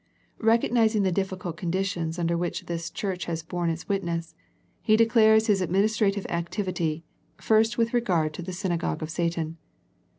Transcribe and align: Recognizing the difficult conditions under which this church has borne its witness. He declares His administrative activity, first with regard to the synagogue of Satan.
Recognizing 0.39 1.03
the 1.03 1.11
difficult 1.11 1.57
conditions 1.57 2.17
under 2.17 2.35
which 2.35 2.65
this 2.65 2.89
church 2.89 3.25
has 3.25 3.43
borne 3.43 3.69
its 3.69 3.87
witness. 3.87 4.33
He 4.81 4.97
declares 4.97 5.45
His 5.45 5.61
administrative 5.61 6.25
activity, 6.27 7.03
first 7.37 7.77
with 7.77 7.93
regard 7.93 8.33
to 8.33 8.41
the 8.41 8.51
synagogue 8.51 9.03
of 9.03 9.11
Satan. 9.11 9.57